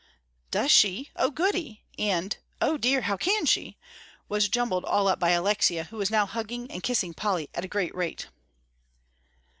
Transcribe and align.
"Does 0.49 0.71
she? 0.71 1.11
Oh, 1.15 1.29
goody," 1.29 1.83
and, 1.99 2.35
"O 2.59 2.75
dear, 2.75 3.01
how 3.01 3.17
can 3.17 3.45
she?" 3.45 3.77
was 4.27 4.49
jumbled 4.49 4.83
all 4.83 5.07
up 5.07 5.19
by 5.19 5.29
Alexia, 5.29 5.83
who 5.83 5.97
was 5.97 6.09
now 6.09 6.25
hugging 6.25 6.71
and 6.71 6.81
kissing 6.81 7.13
Polly 7.13 7.51
at 7.53 7.63
a 7.65 7.67
great 7.67 7.93
rate. 7.93 8.25